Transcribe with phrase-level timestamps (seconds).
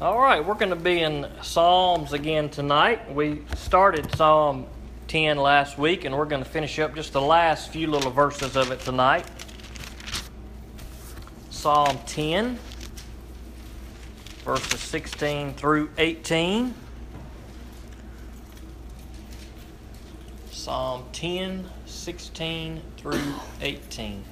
[0.00, 3.14] All right, we're going to be in Psalms again tonight.
[3.14, 4.66] We started Psalm
[5.06, 8.56] 10 last week, and we're going to finish up just the last few little verses
[8.56, 9.24] of it tonight.
[11.50, 12.58] Psalm 10,
[14.44, 16.74] verses 16 through 18.
[20.50, 24.24] Psalm 10, 16 through 18.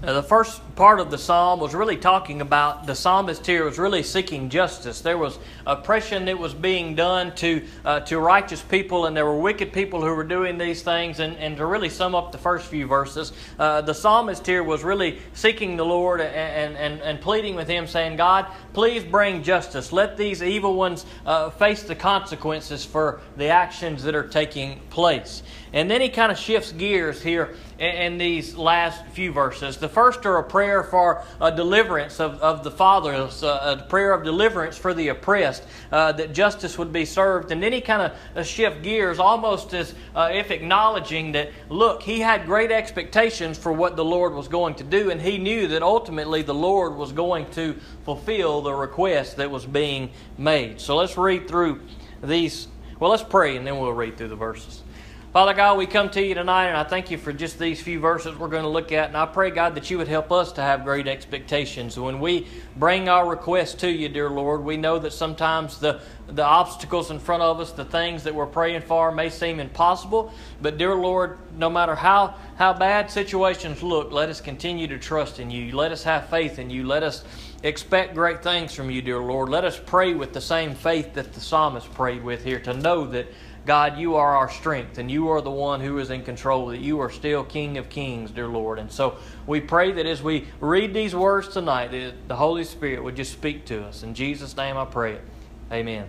[0.00, 3.80] Now, the first part of the psalm was really talking about the psalmist here was
[3.80, 5.00] really seeking justice.
[5.00, 9.36] There was oppression that was being done to uh, to righteous people, and there were
[9.36, 11.18] wicked people who were doing these things.
[11.18, 14.84] And, and to really sum up the first few verses, uh, the psalmist here was
[14.84, 19.90] really seeking the Lord and, and, and pleading with Him, saying, God, please bring justice.
[19.90, 25.42] Let these evil ones uh, face the consequences for the actions that are taking place.
[25.72, 29.76] And then he kind of shifts gears here in, these last few verses.
[29.76, 34.24] The first are a prayer for a deliverance of, of the fatherless, a, prayer of
[34.24, 35.62] deliverance for the oppressed,
[35.92, 37.52] uh, that justice would be served.
[37.52, 42.02] And then he kind of uh, shifts gears almost as uh, if acknowledging that, look,
[42.02, 45.68] he had great expectations for what the Lord was going to do, and he knew
[45.68, 50.80] that ultimately the Lord was going to fulfill the request that was being made.
[50.80, 51.82] So let's read through
[52.22, 52.68] these.
[52.98, 54.82] Well, let's pray and then we'll read through the verses.
[55.30, 58.00] Father God, we come to you tonight, and I thank you for just these few
[58.00, 59.08] verses we're going to look at.
[59.08, 62.00] And I pray, God, that you would help us to have great expectations.
[62.00, 66.42] When we bring our requests to you, dear Lord, we know that sometimes the, the
[66.42, 70.32] obstacles in front of us, the things that we're praying for, may seem impossible.
[70.62, 75.40] But, dear Lord, no matter how, how bad situations look, let us continue to trust
[75.40, 75.76] in you.
[75.76, 76.86] Let us have faith in you.
[76.86, 77.22] Let us
[77.62, 79.50] expect great things from you, dear Lord.
[79.50, 83.04] Let us pray with the same faith that the psalmist prayed with here to know
[83.08, 83.26] that
[83.68, 86.78] God, you are our strength, and you are the one who is in control, that
[86.78, 88.78] you are still King of kings, dear Lord.
[88.78, 93.04] And so we pray that as we read these words tonight, that the Holy Spirit
[93.04, 94.02] would just speak to us.
[94.02, 95.24] In Jesus' name I pray it.
[95.70, 96.06] Amen.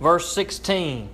[0.00, 1.08] Verse 16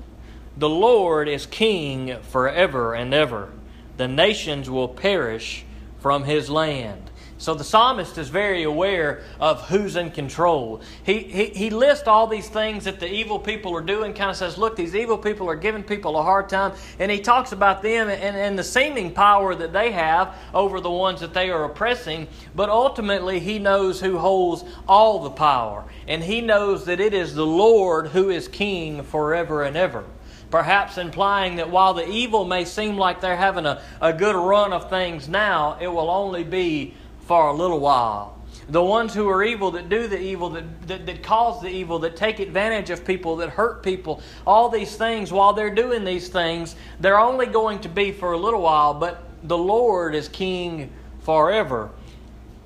[0.56, 3.52] The Lord is King forever and ever,
[3.98, 5.66] the nations will perish
[6.00, 7.10] from his land.
[7.44, 10.80] So the psalmist is very aware of who's in control.
[11.04, 14.36] He, he, he lists all these things that the evil people are doing, kind of
[14.36, 16.72] says, look, these evil people are giving people a hard time.
[16.98, 20.90] And he talks about them and, and the seeming power that they have over the
[20.90, 22.28] ones that they are oppressing.
[22.54, 25.84] But ultimately, he knows who holds all the power.
[26.08, 30.06] And he knows that it is the Lord who is king forever and ever
[30.50, 34.72] perhaps implying that while the evil may seem like they're having a, a good run
[34.72, 36.94] of things now, it will only be
[37.26, 38.38] for a little while.
[38.68, 41.98] The ones who are evil, that do the evil, that, that, that, cause the evil,
[42.00, 46.28] that take advantage of people, that hurt people, all these things, while they're doing these
[46.28, 50.90] things, they're only going to be for a little while, but the Lord is king
[51.20, 51.90] forever.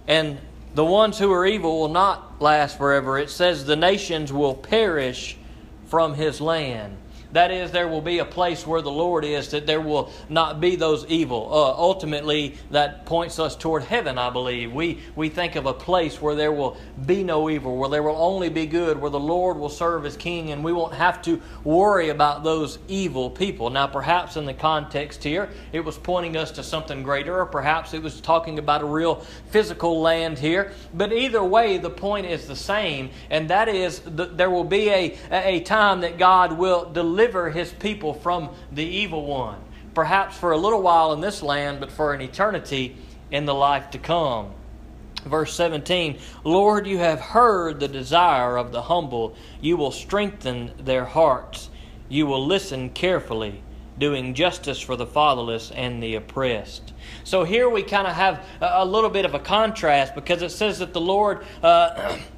[0.06, 0.38] And
[0.74, 3.18] the ones who are evil will not last forever.
[3.18, 5.36] It says the nations will perish
[5.86, 6.96] from his land.
[7.32, 10.62] That is, there will be a place where the Lord is, that there will not
[10.62, 11.48] be those evil.
[11.52, 14.72] Uh, ultimately, that points us toward heaven, I believe.
[14.72, 18.16] We, we think of a place where there will be no evil, where there will
[18.16, 21.38] only be good, where the Lord will serve as king, and we won't have to
[21.64, 23.68] worry about those evil people.
[23.68, 27.92] Now, perhaps in the context here, it was pointing us to something greater, or perhaps
[27.92, 29.16] it was talking about a real
[29.50, 30.72] physical land here.
[30.94, 34.88] But either way, the point is the same, and that is that there will be
[34.88, 39.60] a, a time that God will deliver deliver his people from the evil one,
[39.92, 42.96] perhaps for a little while in this land, but for an eternity
[43.32, 44.52] in the life to come.
[45.24, 49.34] Verse 17 Lord, you have heard the desire of the humble.
[49.60, 51.70] You will strengthen their hearts.
[52.08, 53.64] You will listen carefully,
[53.98, 56.92] doing justice for the fatherless and the oppressed.
[57.24, 60.78] So here we kind of have a little bit of a contrast because it says
[60.78, 61.44] that the Lord.
[61.64, 62.16] Uh,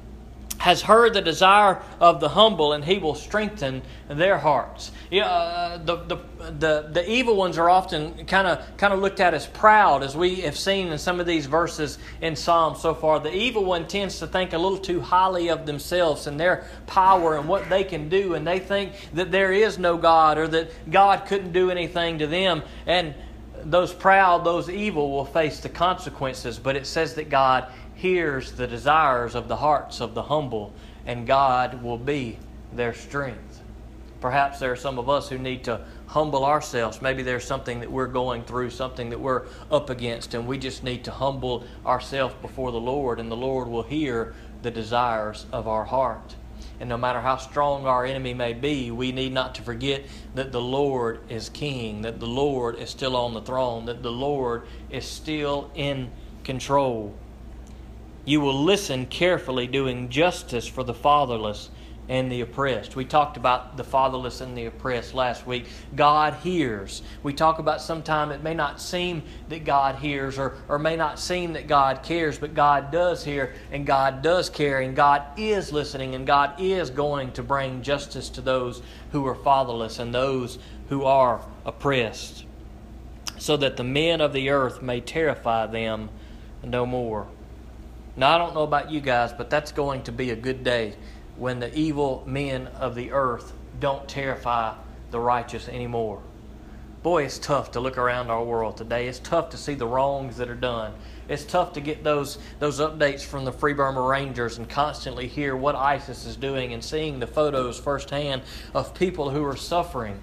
[0.61, 4.91] has heard the desire of the humble, and he will strengthen their hearts.
[5.09, 6.15] Yeah, uh, the, the,
[6.51, 10.15] the, the evil ones are often kind of kind of looked at as proud, as
[10.15, 13.19] we have seen in some of these verses in Psalms so far.
[13.19, 17.37] The evil one tends to think a little too highly of themselves and their power
[17.37, 20.91] and what they can do, and they think that there is no God or that
[20.91, 22.61] God couldn't do anything to them.
[22.85, 23.15] And
[23.63, 28.65] those proud, those evil will face the consequences, but it says that God hears the
[28.65, 30.73] desires of the hearts of the humble,
[31.05, 32.39] and God will be
[32.73, 33.61] their strength.
[34.19, 36.99] Perhaps there are some of us who need to humble ourselves.
[36.99, 40.83] Maybe there's something that we're going through, something that we're up against, and we just
[40.83, 44.33] need to humble ourselves before the Lord, and the Lord will hear
[44.63, 46.35] the desires of our heart.
[46.79, 50.51] And no matter how strong our enemy may be, we need not to forget that
[50.51, 54.63] the Lord is king, that the Lord is still on the throne, that the Lord
[54.89, 56.09] is still in
[56.43, 57.13] control.
[58.23, 61.69] You will listen carefully, doing justice for the fatherless
[62.07, 62.95] and the oppressed.
[62.95, 65.67] We talked about the fatherless and the oppressed last week.
[65.95, 67.01] God hears.
[67.23, 71.19] We talk about sometimes it may not seem that God hears or, or may not
[71.19, 75.71] seem that God cares, but God does hear and God does care and God is
[75.71, 78.81] listening and God is going to bring justice to those
[79.13, 80.59] who are fatherless and those
[80.89, 82.45] who are oppressed,
[83.37, 86.09] so that the men of the earth may terrify them
[86.63, 87.27] no more.
[88.15, 90.95] Now, I don't know about you guys, but that's going to be a good day
[91.37, 94.75] when the evil men of the earth don't terrify
[95.11, 96.21] the righteous anymore.
[97.03, 99.07] Boy, it's tough to look around our world today.
[99.07, 100.93] It's tough to see the wrongs that are done.
[101.27, 105.55] It's tough to get those, those updates from the Free Burma Rangers and constantly hear
[105.55, 108.43] what ISIS is doing and seeing the photos firsthand
[108.75, 110.19] of people who are suffering.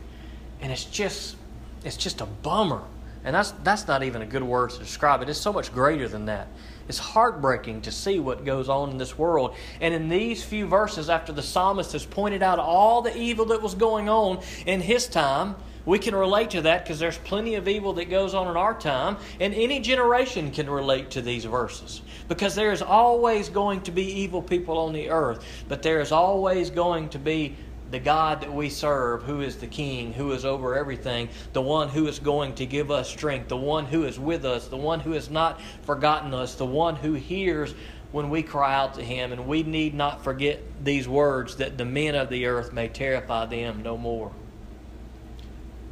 [0.61, 1.37] And it's just,
[1.85, 2.83] it's just a bummer.
[3.25, 5.29] And that's, that's not even a good word to describe it.
[5.29, 6.47] It's so much greater than that.
[6.89, 9.55] It's heartbreaking to see what goes on in this world.
[9.81, 13.61] And in these few verses, after the psalmist has pointed out all the evil that
[13.61, 17.67] was going on in his time, we can relate to that because there's plenty of
[17.67, 22.03] evil that goes on in our time, and any generation can relate to these verses.
[22.29, 26.13] Because there is always going to be evil people on the earth, but there is
[26.13, 27.57] always going to be
[27.91, 31.89] the God that we serve, who is the King, who is over everything, the one
[31.89, 35.01] who is going to give us strength, the one who is with us, the one
[35.01, 37.75] who has not forgotten us, the one who hears
[38.13, 39.33] when we cry out to him.
[39.33, 43.47] And we need not forget these words that the men of the earth may terrify
[43.47, 44.33] them no more.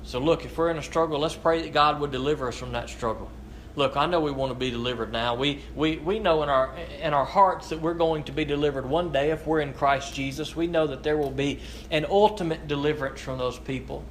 [0.03, 2.73] So, look, if we're in a struggle, let's pray that God would deliver us from
[2.73, 3.31] that struggle
[3.77, 5.35] look, I know we want to be delivered now.
[5.35, 8.87] We, we, we know in our, in our hearts that we're going to be delivered
[8.87, 10.57] one day if we're in Christ Jesus.
[10.57, 14.03] We know that there will be an ultimate deliverance from those people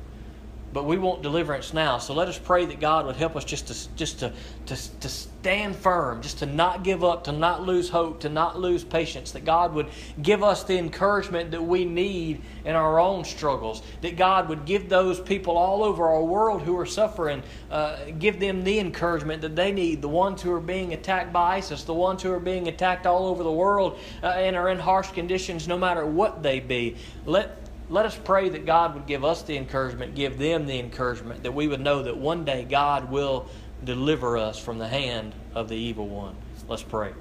[0.76, 1.98] but we want deliverance now.
[2.00, 4.34] So let us pray that God would help us just to just to,
[4.66, 8.60] to, to stand firm, just to not give up, to not lose hope, to not
[8.60, 9.32] lose patience.
[9.32, 9.88] That God would
[10.22, 13.84] give us the encouragement that we need in our own struggles.
[14.02, 17.42] That God would give those people all over our world who are suffering,
[17.72, 20.02] uh, give them the encouragement that they need.
[20.02, 23.28] The ones who are being attacked by ISIS, the ones who are being attacked all
[23.28, 26.98] over the world uh, and are in harsh conditions, no matter what they be.
[27.26, 31.44] Let let us pray that God would give us the encouragement, give them the encouragement,
[31.44, 33.48] that we would know that one day God will
[33.84, 36.36] deliver us from the hand of the evil one.
[36.68, 37.14] Let's pray.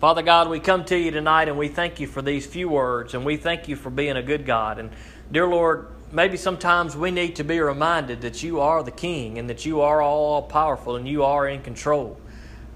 [0.00, 3.14] Father God, we come to you tonight and we thank you for these few words
[3.14, 4.78] and we thank you for being a good God.
[4.78, 4.90] And
[5.32, 9.48] dear Lord, maybe sometimes we need to be reminded that you are the King and
[9.50, 12.20] that you are all powerful and you are in control.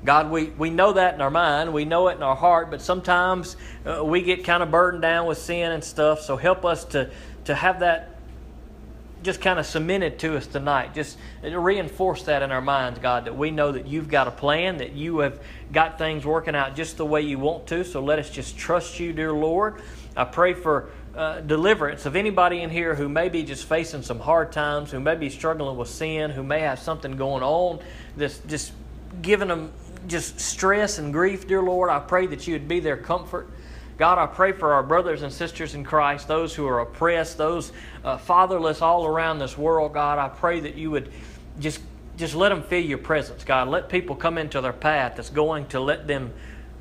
[0.04, 2.82] God, we, we know that in our mind, we know it in our heart, but
[2.82, 3.56] sometimes
[3.86, 6.22] uh, we get kind of burdened down with sin and stuff.
[6.22, 7.10] So help us to,
[7.44, 8.08] to have that
[9.22, 10.94] just kind of cemented to us tonight.
[10.94, 14.78] Just reinforce that in our minds, God, that we know that you've got a plan,
[14.78, 15.40] that you have
[15.72, 17.84] got things working out just the way you want to.
[17.84, 19.80] So let us just trust you, dear Lord.
[20.16, 24.18] I pray for uh, deliverance of anybody in here who may be just facing some
[24.18, 27.80] hard times, who may be struggling with sin, who may have something going on
[28.16, 28.72] that's just
[29.20, 29.72] giving them
[30.06, 33.50] just stress and grief, dear Lord, I pray that you would be their comfort.
[33.98, 37.72] God, I pray for our brothers and sisters in Christ, those who are oppressed, those
[38.04, 39.92] uh, fatherless all around this world.
[39.92, 41.12] God, I pray that you would
[41.60, 41.80] just
[42.16, 43.68] just let them feel your presence, God.
[43.68, 46.32] Let people come into their path that's going to let them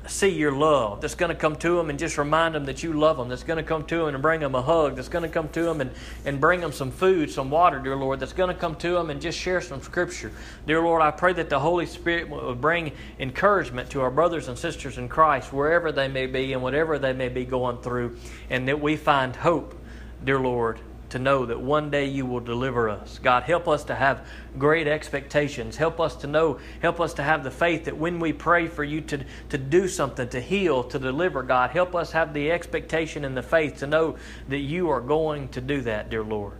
[0.08, 2.92] see your love, that's going to come to them and just remind them that you
[2.92, 5.22] love them, that's going to come to them and bring them a hug, that's going
[5.22, 5.90] to come to them and,
[6.24, 9.10] and bring them some food, some water, dear Lord, that's going to come to them
[9.10, 10.32] and just share some scripture.
[10.66, 14.58] Dear Lord, I pray that the Holy Spirit will bring encouragement to our brothers and
[14.58, 18.16] sisters in Christ, wherever they may be and whatever they may be going through,
[18.50, 19.78] and that we find hope,
[20.24, 20.78] dear Lord,
[21.12, 23.18] to know that one day you will deliver us.
[23.22, 24.26] God, help us to have
[24.58, 25.76] great expectations.
[25.76, 28.82] Help us to know, help us to have the faith that when we pray for
[28.82, 33.24] you to, to do something, to heal, to deliver, God, help us have the expectation
[33.24, 34.16] and the faith to know
[34.48, 36.54] that you are going to do that, dear Lord.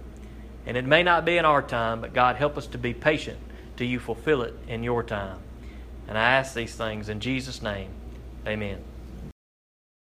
[0.66, 3.38] And it may not be in our time, but God, help us to be patient
[3.76, 5.38] till you fulfill it in your time.
[6.06, 7.90] And I ask these things in Jesus' name.
[8.46, 8.91] Amen.